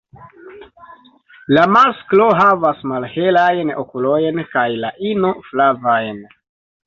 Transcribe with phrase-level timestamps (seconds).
[1.57, 6.19] La masklo havas malhelajn okulojn kaj la ino flavajn.